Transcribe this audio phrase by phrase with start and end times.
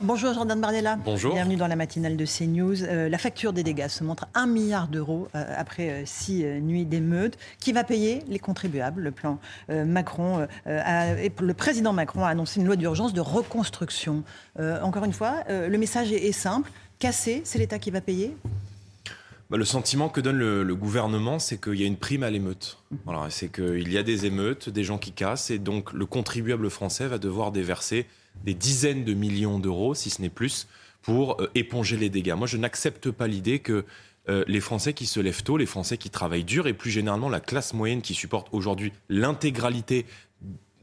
[0.00, 0.96] Bonjour Jordan Bardella.
[1.04, 1.34] Bonjour.
[1.34, 2.84] Bienvenue dans la matinale de CNews.
[2.84, 6.84] Euh, la facture des dégâts se montre 1 milliard d'euros euh, après euh, six nuits
[6.84, 7.36] d'émeutes.
[7.58, 9.02] Qui va payer Les contribuables.
[9.02, 9.38] Le plan
[9.68, 14.22] Macron, le président Macron a annoncé une loi d'urgence de reconstruction.
[14.58, 16.70] encore une fois, le message est, simple.
[16.98, 18.36] Casser, c'est l'État qui va payer
[19.50, 22.78] bah, le sentiment que donne le, gouvernement, c'est qu'il y a une prime à l'émeute.
[23.06, 26.68] Voilà, c'est qu'il y a des émeutes, des gens qui cassent, et donc le contribuable
[26.68, 28.06] français va devoir déverser
[28.44, 30.66] des dizaines de millions d'euros, si ce n'est plus,
[31.02, 32.34] pour euh, éponger les dégâts.
[32.34, 33.84] Moi, je n'accepte pas l'idée que
[34.28, 37.28] euh, les Français qui se lèvent tôt, les Français qui travaillent dur, et plus généralement
[37.28, 40.06] la classe moyenne qui supporte aujourd'hui l'intégralité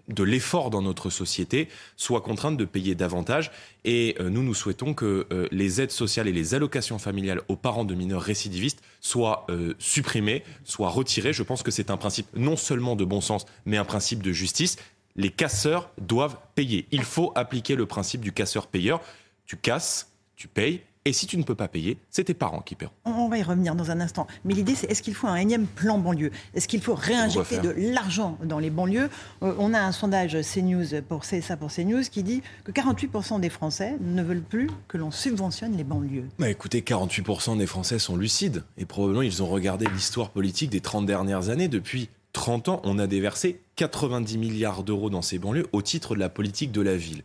[0.07, 3.51] de l'effort dans notre société soient contraintes de payer davantage.
[3.85, 7.85] Et euh, nous, nous souhaitons que les aides sociales et les allocations familiales aux parents
[7.85, 9.47] de mineurs récidivistes soient
[9.79, 11.33] supprimées, soient retirées.
[11.33, 14.31] Je pense que c'est un principe non seulement de bon sens, mais un principe de
[14.31, 14.77] justice
[15.15, 16.87] les casseurs doivent payer.
[16.91, 19.01] Il faut appliquer le principe du casseur-payeur.
[19.45, 20.81] Tu casses, tu payes.
[21.07, 22.91] Et si tu ne peux pas payer, c'est tes parents qui paieront.
[23.05, 24.25] On va y revenir dans un instant.
[24.43, 26.31] Mais l'idée, c'est est-ce qu'il faut un énième plan banlieue?
[26.55, 29.11] Est-ce qu'il faut réinjecter de l'argent dans les banlieues?
[29.43, 33.51] Euh, On a un sondage CNews pour ça pour CNews qui dit que 48% des
[33.51, 36.27] Français ne veulent plus que l'on subventionne les banlieues.
[36.39, 38.63] Bah écoutez, 48% des Français sont lucides.
[38.79, 41.67] Et probablement, ils ont regardé l'histoire politique des 30 dernières années.
[41.67, 46.19] Depuis 30 ans, on a déversé 90 milliards d'euros dans ces banlieues au titre de
[46.19, 47.23] la politique de la ville.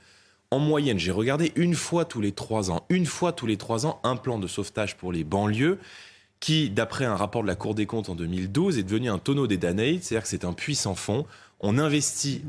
[0.52, 3.86] En moyenne, j'ai regardé une fois tous les trois ans, une fois tous les trois
[3.86, 5.78] ans, un plan de sauvetage pour les banlieues
[6.38, 9.46] qui, d'après un rapport de la Cour des comptes en 2012, est devenu un tonneau
[9.46, 11.26] des Danaïdes, c'est-à-dire que c'est un puits sans fond.
[11.58, 12.42] On investit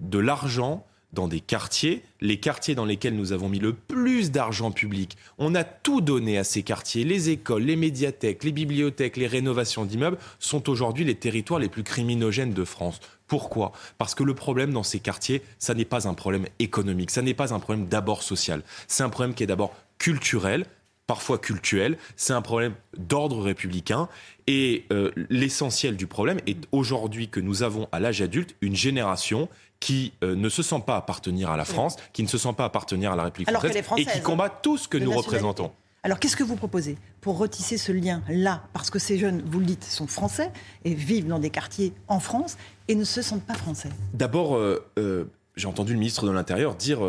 [0.00, 4.70] de l'argent dans des quartiers, les quartiers dans lesquels nous avons mis le plus d'argent
[4.70, 5.16] public.
[5.38, 7.04] On a tout donné à ces quartiers.
[7.04, 11.84] Les écoles, les médiathèques, les bibliothèques, les rénovations d'immeubles sont aujourd'hui les territoires les plus
[11.84, 13.00] criminogènes de France.
[13.26, 13.72] Pourquoi?
[13.96, 17.34] Parce que le problème dans ces quartiers, ça n'est pas un problème économique, ça n'est
[17.34, 20.66] pas un problème d'abord social, c'est un problème qui est d'abord culturel,
[21.06, 24.08] parfois culturel, c'est un problème d'ordre républicain.
[24.46, 29.48] Et euh, l'essentiel du problème est aujourd'hui que nous avons à l'âge adulte une génération
[29.80, 32.64] qui euh, ne se sent pas appartenir à la France, qui ne se sent pas
[32.64, 35.72] appartenir à la République française, et qui combat tout ce que nous représentons.
[36.02, 38.62] Alors qu'est-ce que vous proposez pour retisser ce lien-là?
[38.74, 40.50] Parce que ces jeunes, vous le dites, sont français
[40.84, 42.58] et vivent dans des quartiers en France
[42.88, 43.88] et ne se sentent pas français.
[44.12, 45.24] D'abord, euh, euh,
[45.56, 47.00] j'ai entendu le ministre de l'Intérieur dire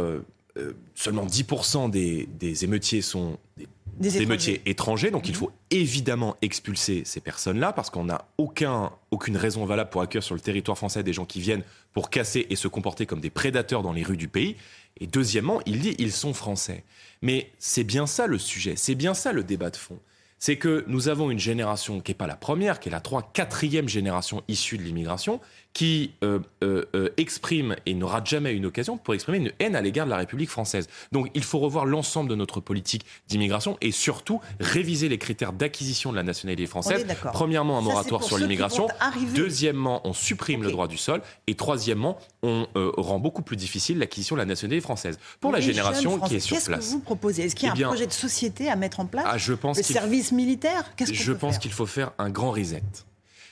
[0.96, 5.12] seulement 10% des, des, émeutiers sont des des, émeutiers étrangers.
[5.12, 5.38] Donc il mhm.
[5.38, 10.36] faut évidemment expulser ces personnes-là parce qu'on n'a aucun, aucune raison valable pour accueillir sur
[10.36, 11.64] le territoire français des gens qui viennent
[11.94, 14.56] pour casser et se comporter comme des prédateurs dans les rues du pays.
[15.00, 16.84] Et deuxièmement, il dit ils sont français.
[17.22, 20.00] Mais c'est bien ça le sujet, c'est bien ça le débat de fond.
[20.38, 23.32] C'est que nous avons une génération qui n'est pas la première, qui est la 3
[23.34, 25.40] quatrième génération issue de l'immigration,
[25.76, 29.82] qui euh, euh, euh, exprime et n'aura jamais une occasion pour exprimer une haine à
[29.82, 30.88] l'égard de la République française.
[31.12, 36.12] Donc il faut revoir l'ensemble de notre politique d'immigration et surtout réviser les critères d'acquisition
[36.12, 37.06] de la nationalité française.
[37.34, 38.88] Premièrement, un moratoire sur l'immigration.
[39.36, 41.22] Deuxièmement, on supprime le droit du sol.
[41.46, 42.66] Et troisièmement, on
[42.96, 45.20] rend beaucoup plus difficile l'acquisition de la nationalité française.
[45.42, 46.68] Pour la génération qui est sur place.
[46.68, 47.44] Qu'est-ce que vous proposez?
[47.44, 49.26] Est-ce qu'il y a eh un projet de société à mettre en place?
[49.28, 50.86] ah, je pense Le service militaire?
[51.12, 52.82] Je pense qu'il faut faire un grand reset.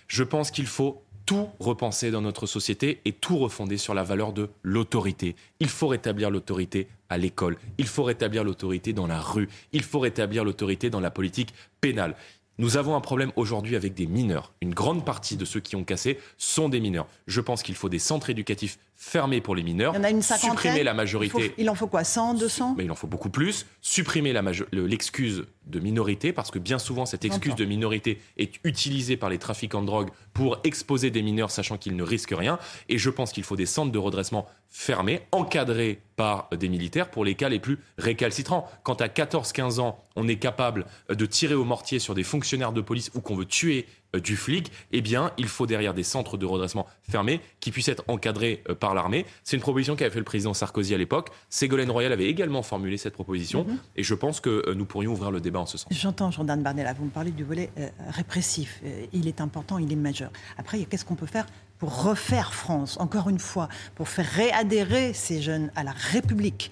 [0.07, 4.33] Je pense qu'il faut tout repenser dans notre société et tout refonder sur la valeur
[4.33, 5.35] de l'autorité.
[5.59, 9.99] Il faut rétablir l'autorité à l'école, il faut rétablir l'autorité dans la rue, il faut
[9.99, 12.15] rétablir l'autorité dans la politique pénale.
[12.59, 14.53] Nous avons un problème aujourd'hui avec des mineurs.
[14.61, 17.07] Une grande partie de ceux qui ont cassé sont des mineurs.
[17.25, 19.93] Je pense qu'il faut des centres éducatifs fermés pour les mineurs.
[19.93, 21.53] Il y en a une Supprimer la majorité.
[21.57, 23.65] Il, en faut quoi 100, 200 Mais il en faut beaucoup plus.
[23.81, 24.33] Supprimer
[24.71, 29.37] l'excuse de minorité, parce que bien souvent, cette excuse de minorité est utilisée par les
[29.37, 32.59] trafiquants de drogue pour exposer des mineurs, sachant qu'ils ne risquent rien.
[32.89, 37.25] Et je pense qu'il faut des centres de redressement fermés, encadrés par des militaires pour
[37.25, 38.69] les cas les plus récalcitrants.
[38.83, 42.81] Quand à 14-15 ans, on est capable de tirer au mortier sur des fonctionnaires de
[42.81, 46.37] police ou qu'on veut tuer euh, du flic, eh bien, il faut derrière des centres
[46.37, 49.25] de redressement fermés qui puissent être encadrés euh, par l'armée.
[49.43, 51.29] C'est une proposition qu'avait fait le président Sarkozy à l'époque.
[51.49, 53.77] Ségolène Royal avait également formulé cette proposition mhm.
[53.95, 55.87] et je pense que euh, nous pourrions ouvrir le débat en ce sens.
[55.91, 57.69] J'entends Jordan Bardella, vous me parlez du volet
[58.09, 58.81] répressif.
[59.13, 60.31] il est important, il est majeur.
[60.57, 61.45] Après, qu'est-ce qu'on peut faire
[61.79, 66.71] pour refaire France, encore une fois, pour faire réadhérer ces jeunes à la République?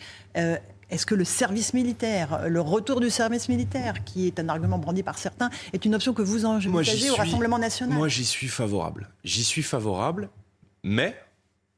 [0.91, 5.03] Est-ce que le service militaire, le retour du service militaire, qui est un argument brandi
[5.03, 9.09] par certains, est une option que vous envisagez au Rassemblement national Moi, j'y suis favorable.
[9.23, 10.29] J'y suis favorable,
[10.83, 11.15] mais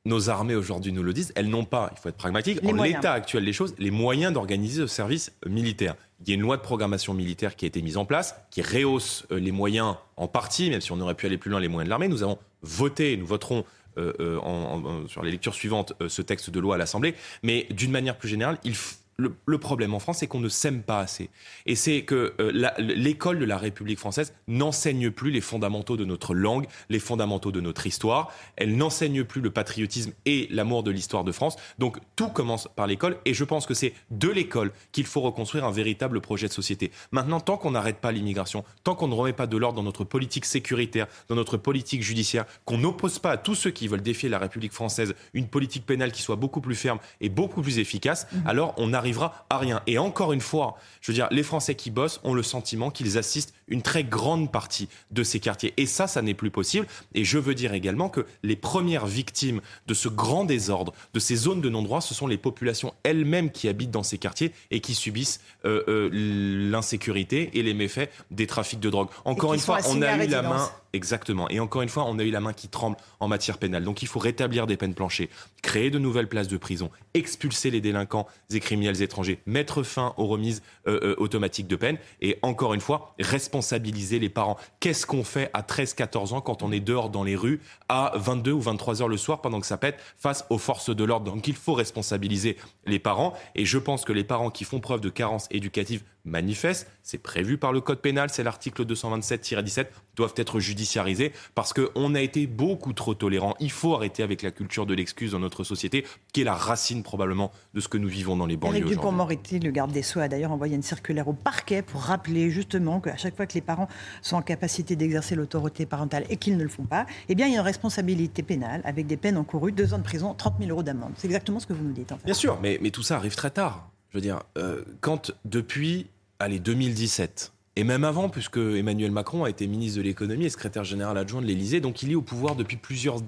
[0.06, 3.14] nos armées aujourd'hui nous le disent, elles n'ont pas, il faut être pragmatique, en l'état
[3.14, 5.96] actuel des choses, les moyens d'organiser ce service militaire.
[6.22, 8.62] Il y a une loi de programmation militaire qui a été mise en place, qui
[8.62, 11.68] rehausse euh, les moyens en partie, même si on aurait pu aller plus loin, les
[11.68, 12.08] moyens de l'armée.
[12.08, 13.64] Nous avons voté, nous voterons
[13.98, 17.14] euh, euh, sur les lectures suivantes ce texte de loi à l'Assemblée.
[17.44, 20.82] Mais d'une manière plus générale, il faut le, problème en France, c'est qu'on ne s'aime
[20.82, 21.30] pas assez.
[21.66, 26.34] Et c'est que euh, l'école de la République française n'enseigne plus les fondamentaux de notre
[26.34, 28.32] langue, les fondamentaux de notre histoire.
[28.56, 31.56] Elle n'enseigne plus le patriotisme et l'amour de l'histoire de France.
[31.80, 33.18] Donc tout commence par l'école.
[33.26, 36.92] Et je pense que c'est de l'école qu'il faut reconstruire un véritable projet de société.
[37.12, 40.04] Maintenant, tant qu'on n'arrête pas l'immigration, tant qu'on ne remet pas de l'ordre dans notre
[40.04, 44.30] politique sécuritaire, dans notre politique judiciaire, qu'on n'oppose pas à tous ceux qui veulent défier
[44.30, 48.28] la République française une politique pénale qui soit beaucoup plus ferme et beaucoup plus efficace,
[48.32, 48.48] mmh.
[48.48, 49.82] alors on arrive à rien.
[49.86, 53.18] Et encore une fois, je veux dire, les Français qui bossent ont le sentiment qu'ils
[53.18, 55.74] assistent une très grande partie de ces quartiers.
[55.78, 56.88] Et ça, ça n'est plus possible.
[57.14, 61.36] Et je veux dire également que les premières victimes de ce grand désordre, de ces
[61.36, 64.96] zones de non-droit, ce sont les populations elles-mêmes qui habitent dans ces quartiers et qui
[64.96, 69.10] subissent euh, euh, l'insécurité et les méfaits des trafics de drogue.
[69.26, 71.50] Encore une fois, on a eu la main Exactement.
[71.50, 73.84] Et encore une fois, on a eu la main qui tremble en matière pénale.
[73.84, 75.32] Donc il faut rétablir des peines planchées,
[75.64, 80.28] créer de nouvelles places de prison, expulser les délinquants et criminels étrangers, mettre fin aux
[80.28, 84.56] remises euh, euh, automatiques de peine et encore une fois, responsabiliser les parents.
[84.80, 88.52] Qu'est-ce qu'on fait à 13-14 ans quand on est dehors dans les rues à 22
[88.52, 91.32] ou 23 heures le soir pendant que ça pète face aux forces de l'ordre?
[91.32, 92.56] Donc il faut responsabiliser
[92.86, 96.88] les parents et je pense que les parents qui font preuve de carence éducative manifeste,
[97.02, 102.22] c'est prévu par le code pénal, c'est l'article 227-17, doivent être judiciarisés parce qu'on a
[102.22, 103.56] été beaucoup trop tolérants.
[103.60, 107.04] Il faut arrêter avec la culture de l'excuse dans notre société, qui est la racine
[107.04, 108.78] probablement de ce que nous vivons dans les banlieues.
[108.78, 112.50] Éric Dupont-Moretti, le garde des Sceaux, a d'ailleurs envoyé une circulaire au parquet pour rappeler
[112.50, 113.90] justement qu'à chaque fois que les parents
[114.22, 117.54] sont en capacité d'exercer l'autorité parentale et qu'ils ne le font pas, eh bien il
[117.54, 120.72] y a une responsabilité pénale avec des peines encourues, deux ans de prison, 30 000
[120.72, 121.12] euros d'amende.
[121.18, 122.12] C'est exactement ce que vous nous dites.
[122.12, 122.26] En fait.
[122.26, 123.90] Bien sûr, mais, mais tout ça arrive très tard.
[124.14, 126.08] Je veux dire, euh, quand depuis
[126.44, 130.84] allez, 2017, et même avant, puisque Emmanuel Macron a été ministre de l'économie et secrétaire
[130.84, 133.20] général adjoint de l'Élysée, donc il est au pouvoir depuis plusieurs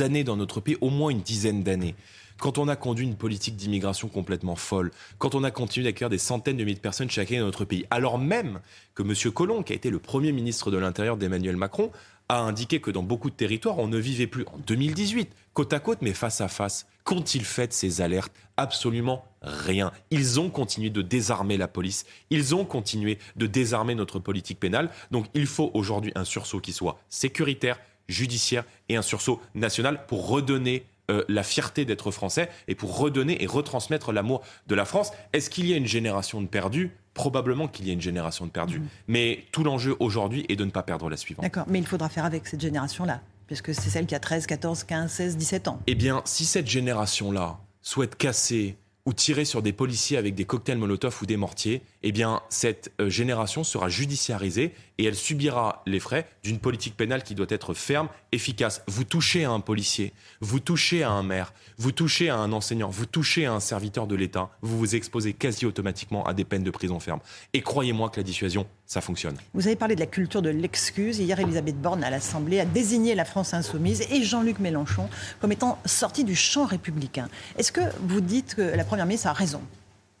[0.00, 1.94] années dans notre pays, au moins une dizaine d'années.
[2.38, 6.18] Quand on a conduit une politique d'immigration complètement folle, quand on a continué d'accueillir des
[6.18, 8.60] centaines de milliers de personnes chaque année dans notre pays, alors même
[8.94, 9.32] que M.
[9.32, 11.90] Collomb, qui a été le premier ministre de l'Intérieur d'Emmanuel Macron,
[12.28, 15.80] a indiqué que dans beaucoup de territoires, on ne vivait plus en 2018, côte à
[15.80, 16.86] côte, mais face à face.
[17.08, 18.34] Qu'ont-ils fait de ces alertes?
[18.58, 19.92] Absolument rien.
[20.10, 24.90] Ils ont continué de désarmer la police, ils ont continué de désarmer notre politique pénale.
[25.10, 30.28] Donc il faut aujourd'hui un sursaut qui soit sécuritaire, judiciaire et un sursaut national pour
[30.28, 35.10] redonner euh, la fierté d'être français et pour redonner et retransmettre l'amour de la France.
[35.32, 36.90] Est-ce qu'il y a une génération de perdus?
[37.14, 38.80] Probablement qu'il y a une génération de perdus.
[38.80, 38.88] Mmh.
[39.06, 41.42] Mais tout l'enjeu aujourd'hui est de ne pas perdre la suivante.
[41.42, 44.84] D'accord, mais il faudra faire avec cette génération-là, puisque c'est celle qui a 13, 14,
[44.84, 45.80] 15, 16, 17 ans.
[45.88, 50.78] Eh bien, si cette génération-là souhaite casser ou tirer sur des policiers avec des cocktails
[50.78, 56.00] Molotov ou des mortiers, eh bien, cette euh, génération sera judiciarisée et elle subira les
[56.00, 58.82] frais d'une politique pénale qui doit être ferme, efficace.
[58.86, 62.88] Vous touchez à un policier, vous touchez à un maire, vous touchez à un enseignant,
[62.88, 66.64] vous touchez à un serviteur de l'État, vous vous exposez quasi automatiquement à des peines
[66.64, 67.20] de prison ferme.
[67.52, 69.36] Et croyez-moi que la dissuasion, ça fonctionne.
[69.54, 71.18] Vous avez parlé de la culture de l'excuse.
[71.18, 75.08] Hier, Elisabeth Borne à l'Assemblée a désigné la France insoumise et Jean-Luc Mélenchon
[75.40, 77.28] comme étant sortis du champ républicain.
[77.56, 79.60] Est-ce que vous dites que la Première ministre a raison?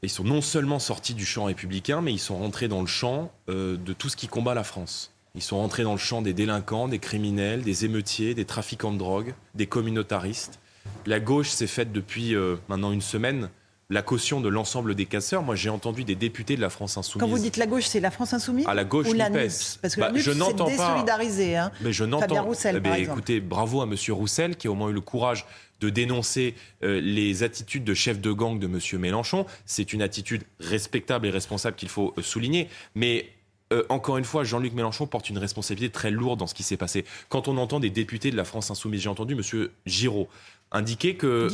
[0.02, 3.32] Ils sont non seulement sortis du champ républicain, mais ils sont rentrés dans le champ
[3.48, 5.12] euh, de tout ce qui combat la France.
[5.34, 8.98] Ils sont rentrés dans le champ des délinquants, des criminels, des émeutiers, des trafiquants de
[8.98, 10.60] drogue, des communautaristes.
[11.06, 13.50] La gauche s'est faite depuis euh, maintenant une semaine
[13.90, 15.42] la caution de l'ensemble des casseurs.
[15.42, 17.20] Moi, j'ai entendu des députés de la France Insoumise.
[17.20, 19.78] Quand vous dites la gauche, c'est la France Insoumise À la gauche, ou la NUPES.
[19.80, 20.92] Parce que bah, la je n'entends pas.
[20.92, 21.56] désolidarisé.
[21.56, 21.72] Hein.
[21.80, 22.44] Mais je n'entends.
[22.44, 23.18] Roussel, eh par exemple.
[23.18, 25.46] Écoutez, bravo à Monsieur Roussel qui a au moins eu le courage
[25.80, 29.00] de dénoncer euh, les attitudes de chef de gang de M.
[29.00, 29.46] Mélenchon.
[29.64, 32.68] C'est une attitude respectable et responsable qu'il faut euh, souligner.
[32.94, 33.30] Mais
[33.72, 36.76] euh, encore une fois, Jean-Luc Mélenchon porte une responsabilité très lourde dans ce qui s'est
[36.76, 37.04] passé.
[37.28, 39.68] Quand on entend des députés de la France insoumise, j'ai entendu M.
[39.86, 40.28] Giraud
[40.72, 41.48] indiquer que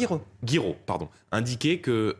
[0.44, 1.08] Guiraud, pardon,
[1.80, 2.16] que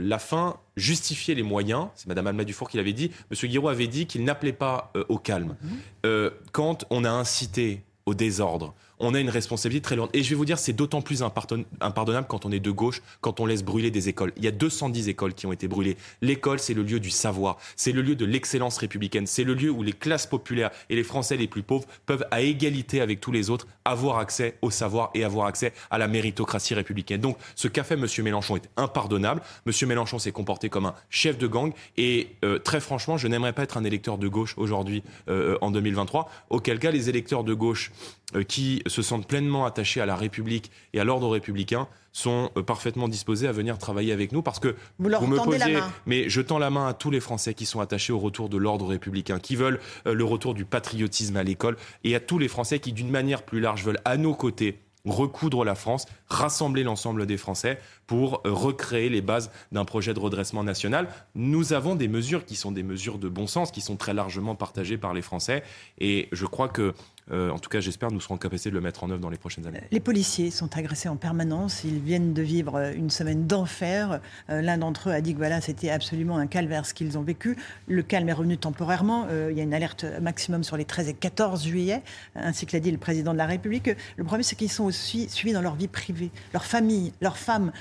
[0.00, 1.88] la fin justifiait les moyens.
[1.94, 3.10] C'est Mme Alma Dufour qui l'avait dit.
[3.30, 3.48] M.
[3.48, 5.56] Guiraud avait dit qu'il n'appelait pas au calme.
[6.04, 6.30] Mhm.
[6.52, 10.10] quand on a incité au désordre, on a une responsabilité très lourde.
[10.12, 13.40] Et je vais vous dire, c'est d'autant plus impardonnable quand on est de gauche, quand
[13.40, 14.32] on laisse brûler des écoles.
[14.36, 15.96] Il y a 210 écoles qui ont été brûlées.
[16.22, 19.70] L'école, c'est le lieu du savoir, c'est le lieu de l'excellence républicaine, c'est le lieu
[19.70, 23.32] où les classes populaires et les Français les plus pauvres peuvent, à égalité avec tous
[23.32, 27.20] les autres, avoir accès au savoir et avoir accès à la méritocratie républicaine.
[27.20, 28.06] Donc, ce qu'a fait M.
[28.22, 29.42] Mélenchon est impardonnable.
[29.66, 29.88] M.
[29.88, 31.72] Mélenchon s'est comporté comme un chef de gang.
[31.96, 35.70] Et euh, très franchement, je n'aimerais pas être un électeur de gauche aujourd'hui, euh, en
[35.70, 36.30] 2023.
[36.50, 37.92] Auquel cas, les électeurs de gauche
[38.34, 42.62] euh, qui se sentent pleinement attachés à la République et à l'ordre républicain sont euh,
[42.62, 45.92] parfaitement disposés à venir travailler avec nous parce que vous, leur me posez, la main.
[46.06, 48.56] mais je tends la main à tous les Français qui sont attachés au retour de
[48.56, 52.48] l'ordre républicain, qui veulent euh, le retour du patriotisme à l'école et à tous les
[52.48, 57.26] Français qui, d'une manière plus large, veulent à nos côtés recoudre la France, rassembler l'ensemble
[57.26, 61.08] des Français pour euh, recréer les bases d'un projet de redressement national.
[61.34, 64.54] Nous avons des mesures qui sont des mesures de bon sens, qui sont très largement
[64.54, 65.62] partagées par les Français.
[65.98, 66.94] Et je crois que
[67.32, 69.30] euh, en tout cas, j'espère nous serons en capacité de le mettre en œuvre dans
[69.30, 69.80] les prochaines années.
[69.90, 71.82] Les policiers sont agressés en permanence.
[71.84, 74.20] Ils viennent de vivre euh, une semaine d'enfer.
[74.48, 77.22] Euh, l'un d'entre eux a dit que voilà, c'était absolument un calvaire ce qu'ils ont
[77.22, 77.56] vécu.
[77.88, 79.26] Le calme est revenu temporairement.
[79.50, 82.02] il y a une alerte maximum sur les 13 et 14 juillet,
[82.34, 83.90] ainsi que l'a dit le président de la République.
[84.16, 86.30] Le problème, c'est qu'ils sont aussi suivis dans leur vie privée.
[86.52, 87.72] Leurs familles, leurs femmes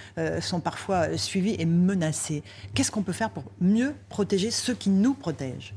[0.41, 2.43] sont parfois suivies et menacées.
[2.73, 5.73] Qu'est-ce qu'on peut faire pour mieux protéger ceux qui nous protègent?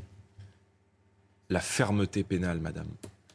[1.50, 2.88] La fermeté pénale, madame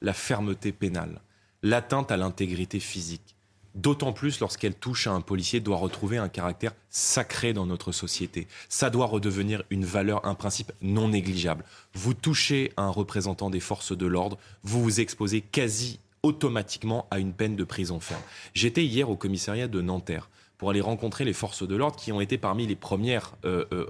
[0.04, 1.22] la fermeté pénale,
[1.64, 3.36] l'atteinte à l'intégrité physique.
[3.74, 8.48] D'autant plus lorsqu'elle touche à un policier, doit retrouver un caractère sacré dans notre société.
[8.70, 11.64] Ça doit redevenir une valeur, un principe non négligeable.
[11.96, 17.18] Vous touchez à un représentant des forces de l'ordre, vous vous exposez quasi automatiquement à
[17.18, 18.22] une peine de prison ferme.
[18.54, 20.30] J'étais hier au commissariat de Nanterre
[20.64, 23.86] pour aller rencontrer les forces de l'ordre qui ont été parmi les premières euh, euh,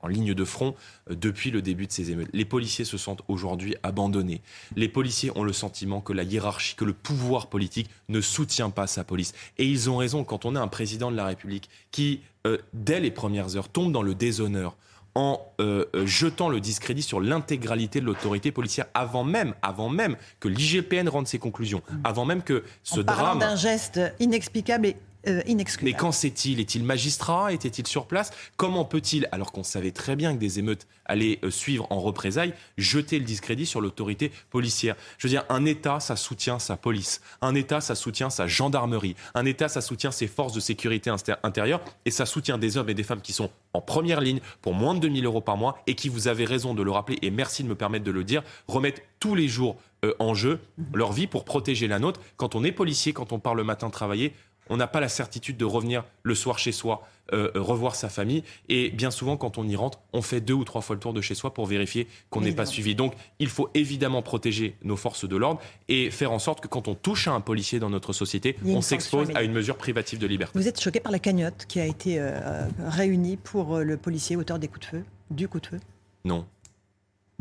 [0.00, 0.74] en ligne de front
[1.10, 2.30] euh, depuis le début de ces émeutes.
[2.32, 4.40] Les policiers se sentent aujourd'hui abandonnés.
[4.74, 8.86] Les policiers ont le sentiment que la hiérarchie, que le pouvoir politique ne soutient pas
[8.86, 9.34] sa police.
[9.58, 13.00] Et ils ont raison quand on a un président de la République qui, euh, dès
[13.00, 14.78] les premières heures, tombe dans le déshonneur
[15.14, 20.48] en euh, jetant le discrédit sur l'intégralité de l'autorité policière avant même, avant même que
[20.48, 24.96] l'IGPN rende ses conclusions, avant même que ce en drame d'un geste inexplicable et
[25.28, 25.42] euh,
[25.82, 26.60] Mais qu'en sait-il?
[26.60, 27.52] Est-il magistrat?
[27.52, 28.30] Était-il sur place?
[28.56, 32.54] Comment peut-il, alors qu'on savait très bien que des émeutes allaient euh, suivre en représailles,
[32.78, 34.96] jeter le discrédit sur l'autorité policière?
[35.18, 37.20] Je veux dire, un État, ça soutient sa police.
[37.40, 39.16] Un État, ça soutient sa gendarmerie.
[39.34, 41.10] Un État, ça soutient ses forces de sécurité
[41.42, 41.80] intérieure.
[42.04, 44.94] Et ça soutient des hommes et des femmes qui sont en première ligne pour moins
[44.94, 47.62] de 2000 euros par mois et qui, vous avez raison de le rappeler, et merci
[47.62, 50.60] de me permettre de le dire, remettent tous les jours euh, en jeu
[50.92, 52.20] leur vie pour protéger la nôtre.
[52.36, 54.32] Quand on est policier, quand on part le matin travailler,
[54.70, 58.08] on n'a pas la certitude de revenir le soir chez soi, euh, euh, revoir sa
[58.08, 58.44] famille.
[58.68, 61.12] Et bien souvent, quand on y rentre, on fait deux ou trois fois le tour
[61.12, 62.94] de chez soi pour vérifier qu'on n'est pas suivi.
[62.94, 66.88] Donc, il faut évidemment protéger nos forces de l'ordre et faire en sorte que quand
[66.88, 70.26] on touche à un policier dans notre société, on s'expose à une mesure privative de
[70.26, 70.58] liberté.
[70.58, 74.58] Vous êtes choqué par la cagnotte qui a été euh, réunie pour le policier auteur
[74.58, 75.80] des coups de feu, du coup de feu?
[76.24, 76.46] Non.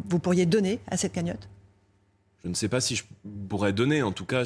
[0.06, 1.48] Vous pourriez donner à cette cagnotte?
[2.44, 3.04] Je ne sais pas si je
[3.48, 4.02] pourrais donner.
[4.04, 4.44] En tout cas,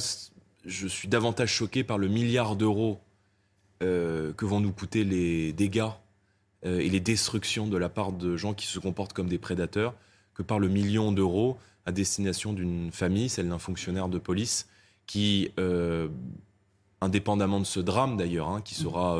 [0.68, 3.00] je suis davantage choqué par le milliard d'euros
[3.82, 5.90] euh, que vont nous coûter les dégâts
[6.66, 9.96] euh, et les destructions de la part de gens qui se comportent comme des prédateurs
[10.34, 14.68] que par le million d'euros à destination d'une famille, celle d'un fonctionnaire de police,
[15.06, 16.10] qui, euh,
[17.00, 19.18] indépendamment de ce drame d'ailleurs, hein, qui sera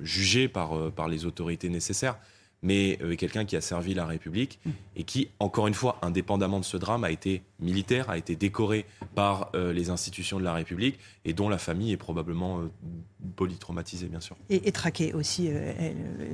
[0.00, 2.18] jugé par, par les autorités nécessaires,
[2.62, 4.58] mais euh, quelqu'un qui a servi la République
[4.96, 8.86] et qui, encore une fois, indépendamment de ce drame, a été militaire, a été décoré
[9.14, 12.70] par euh, les institutions de la République et dont la famille est probablement euh,
[13.36, 14.36] polytraumatisée, bien sûr.
[14.50, 15.50] Et, traquée aussi.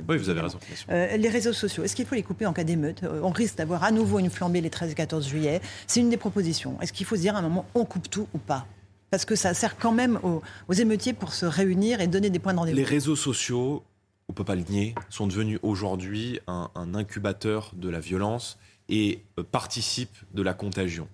[0.09, 0.59] oui, vous avez raison.
[0.89, 3.03] les réseaux sociaux, est-ce qu'il faut les couper en cas d'émeute?
[3.21, 5.61] On risque d'avoir à nouveau une flambée les 13 et 14 juillet.
[5.87, 6.79] C'est une des propositions.
[6.81, 8.65] Est-ce qu'il faut se dire à un moment, on coupe tout ou pas?
[9.11, 12.39] Parce que ça sert quand même aux, aux émeutiers pour se réunir et donner des
[12.39, 12.77] points de rendez-vous.
[12.77, 13.83] Les réseaux sociaux
[14.29, 18.57] on peut pas le nier, sont devenus aujourd'hui un, incubateur de la violence
[18.89, 21.07] et euh, participent de la contagion.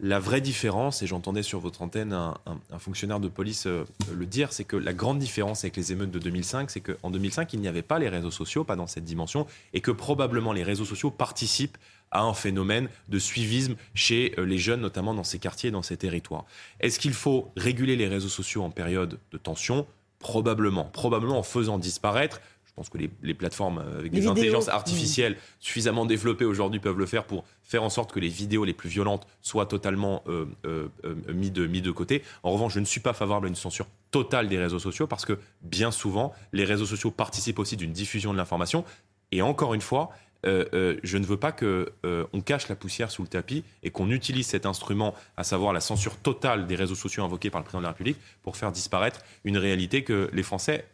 [0.00, 2.34] La vraie différence, et j'entendais sur votre antenne un,
[2.78, 6.18] fonctionnaire de police euh, le dire, c'est que la grande différence avec les émeutes de
[6.18, 9.46] 2005, c'est qu'en 2005, il n'y avait pas les réseaux sociaux, pas dans cette dimension,
[9.72, 11.78] et que probablement les réseaux sociaux participent
[12.10, 15.96] à un phénomène de suivisme chez euh, les jeunes, notamment dans ces quartiers, dans ces
[15.96, 16.44] territoires.
[16.80, 19.86] Est-ce qu'il faut réguler les réseaux sociaux en période de tension?
[20.18, 20.84] Probablement.
[20.84, 22.40] Probablement en faisant disparaître
[22.74, 27.24] pense que les, plateformes euh, avec des intelligences artificielles suffisamment développées aujourd'hui peuvent le faire
[27.24, 30.88] pour faire en sorte que les vidéos les plus violentes soient totalement euh, euh,
[31.32, 32.22] mises de, mis de côté.
[32.42, 35.24] En revanche, je ne suis pas favorable à une censure totale des réseaux sociaux parce
[35.24, 38.84] que bien souvent, les réseaux sociaux participent aussi d'une diffusion de l'information.
[39.30, 40.10] Et encore une fois,
[40.44, 44.46] je ne veux pas qu'on on cache la poussière sous le tapis et qu'on utilise
[44.46, 47.84] cet instrument, à savoir la censure totale des réseaux sociaux invoqués par le président de
[47.84, 50.84] la République, pour faire disparaître une réalité que les Français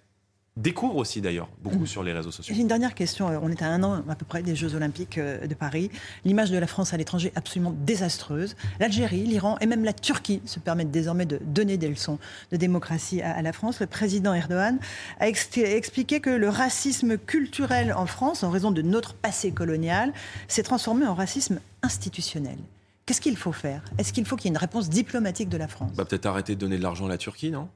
[0.60, 1.86] découvre aussi d'ailleurs beaucoup mm.
[1.86, 2.54] sur les réseaux sociaux.
[2.54, 3.28] J'ai une dernière question.
[3.28, 5.90] Euh, on est à un an à peu près des Jeux Olympiques euh, de Paris.
[6.24, 8.56] L'image de la France à l'étranger absolument désastreuse.
[8.78, 12.18] L'Algérie, l'Iran et même la Turquie se permettent désormais de donner des leçons
[12.52, 13.80] de démocratie à, la France.
[13.80, 14.78] Le président Erdogan
[15.18, 20.12] a expliqué que le racisme culturel en France, en raison de notre passé colonial,
[20.48, 22.58] s'est transformé en racisme institutionnel.
[23.06, 23.82] Qu'est-ce qu'il faut faire?
[23.98, 25.92] Est-ce qu'il faut qu'il y ait une réponse diplomatique de la France?
[25.96, 27.68] Bah, Peut-être arrêter de donner de l'argent à la Turquie, non?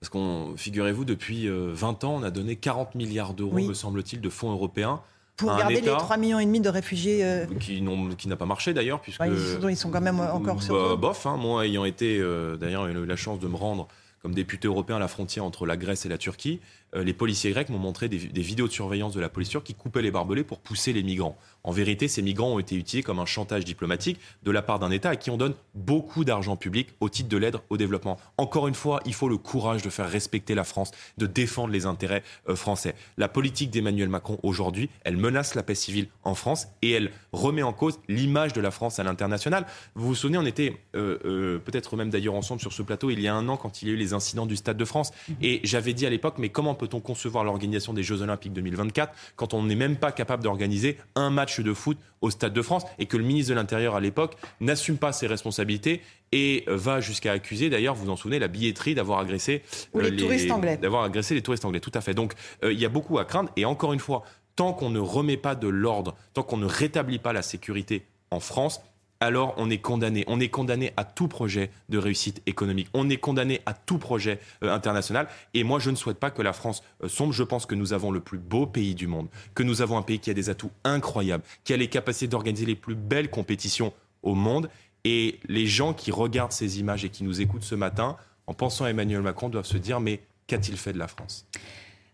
[0.00, 4.22] Parce qu'on, figurez-vous, depuis 20 euh, ans, on a donné 40 milliards d'euros, me semble-t-il,
[4.22, 5.02] de fonds européens.
[5.36, 7.24] Pour garder les 3,5 millions et demi de réfugiés.
[7.24, 7.82] Euh, qui,
[8.16, 9.22] qui n'a pas marché d'ailleurs, puisque.
[9.22, 10.74] ils, sont, quand même encore sur.
[10.74, 13.88] Bah, bof, hein, moi ayant été, euh, d'ailleurs, eu la chance de me rendre
[14.22, 16.60] comme député européen à la frontière entre la Grèce et la Turquie,
[16.94, 19.74] euh, les policiers grecs m'ont montré des, vidéos de surveillance de la police turque qui
[19.74, 21.38] coupaient les barbelés pour pousser les migrants.
[21.62, 24.90] En vérité, ces migrants ont été utilisés comme un chantage diplomatique de la part d'un
[24.90, 28.18] État à qui on donne beaucoup d'argent public au titre de l'aide au développement.
[28.38, 31.86] Encore une fois, il faut le courage de faire respecter la France, de défendre les
[31.86, 32.94] intérêts euh, français.
[33.18, 37.62] La politique d'Emmanuel Macron aujourd'hui, elle menace la paix civile en France et elle remet
[37.62, 39.66] en cause l'image de la France à l'international.
[39.94, 43.28] Vous vous souvenez, on était euh, peut-être même d'ailleurs ensemble sur ce plateau il y
[43.28, 45.12] a un an quand il y a eu les incidents du Stade de France.
[45.28, 45.32] Mmh.
[45.42, 49.54] Et j'avais dit à l'époque, mais comment peut-on concevoir l'organisation des Jeux Olympiques 2024 quand
[49.54, 53.06] on n'est même pas capable d'organiser un match de foot au Stade de France et
[53.06, 56.02] que le ministre de l'Intérieur à l'époque n'assume pas ses responsabilités
[56.32, 59.62] et va jusqu'à accuser, d'ailleurs, vous vous en souvenez, la billetterie d'avoir agressé
[59.96, 60.76] euh, les, touristes anglais.
[60.76, 62.14] D'avoir agressé les touristes anglais, tout à fait.
[62.14, 64.22] Donc euh, il y a beaucoup à craindre et encore une fois,
[64.56, 68.40] tant qu'on ne remet pas de l'ordre, tant qu'on ne rétablit pas la sécurité en
[68.40, 68.80] France,
[69.20, 70.24] alors on est condamné.
[70.26, 72.88] On est condamné à tout projet de réussite économique.
[72.94, 75.28] On est condamné à tout projet euh, international.
[75.54, 77.32] Et moi, je ne souhaite pas que la France euh, sombre.
[77.32, 80.02] Je pense que nous avons le plus beau pays du monde, que nous avons un
[80.02, 83.92] pays qui a des atouts incroyables, qui a les capacités d'organiser les plus belles compétitions
[84.22, 84.70] au monde.
[85.04, 88.84] Et les gens qui regardent ces images et qui nous écoutent ce matin, en pensant
[88.86, 91.46] à Emmanuel Macron, doivent se dire mais qu'a-t-il fait de la France?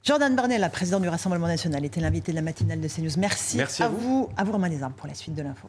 [0.05, 3.19] Jordan Barnet, la présidente du Rassemblement national, était l'invité de la matinale de CNews.
[3.19, 4.31] Merci, Merci à, vous.
[4.37, 5.69] À vous, Romain Desarmes, pour la suite de l'info.